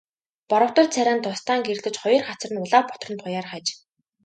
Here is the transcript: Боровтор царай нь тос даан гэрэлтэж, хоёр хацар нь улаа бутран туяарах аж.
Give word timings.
Боровтор 0.49 0.85
царай 0.93 1.15
нь 1.17 1.23
тос 1.25 1.39
даан 1.47 1.61
гэрэлтэж, 1.67 1.95
хоёр 1.99 2.23
хацар 2.27 2.51
нь 2.53 2.61
улаа 2.65 2.81
бутран 2.87 3.17
туяарах 3.21 3.53
аж. 3.59 3.67